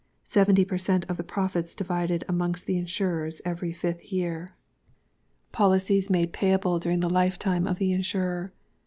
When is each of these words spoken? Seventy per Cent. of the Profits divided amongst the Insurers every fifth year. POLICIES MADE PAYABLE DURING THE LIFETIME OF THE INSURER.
Seventy 0.23 0.65
per 0.65 0.79
Cent. 0.79 1.05
of 1.07 1.17
the 1.17 1.23
Profits 1.23 1.75
divided 1.75 2.25
amongst 2.27 2.65
the 2.65 2.75
Insurers 2.75 3.39
every 3.45 3.71
fifth 3.71 4.11
year. 4.11 4.47
POLICIES 5.51 6.09
MADE 6.09 6.33
PAYABLE 6.33 6.79
DURING 6.79 7.01
THE 7.01 7.07
LIFETIME 7.11 7.67
OF 7.67 7.77
THE 7.77 7.93
INSURER. 7.93 8.51